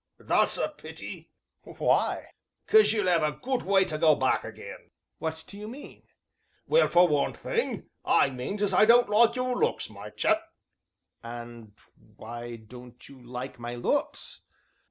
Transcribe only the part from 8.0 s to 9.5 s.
I means as I don't like